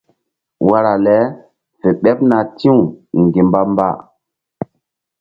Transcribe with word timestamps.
Wara 0.67 0.93
le 1.05 1.15
fe 1.79 1.89
ɓeɓna 2.01 2.37
ti̧w 2.57 2.77
ŋgi̧mba-mba. 3.23 3.87